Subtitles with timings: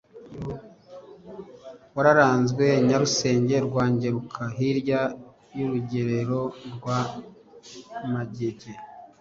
[1.95, 5.01] Wararanzwe Nyarusange rwa Ngeruka hilya
[5.57, 6.39] y’urugerero
[6.75, 6.99] rwa
[8.11, 8.71] Magege;